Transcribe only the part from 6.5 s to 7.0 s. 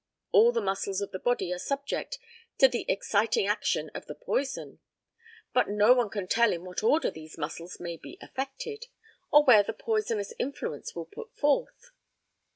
in what